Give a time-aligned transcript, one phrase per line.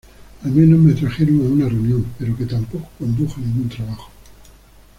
[0.43, 4.09] Al menos me trajeron a una reunión, pero que tampoco condujo a ningún trabajo.